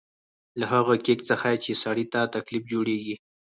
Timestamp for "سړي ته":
1.83-2.19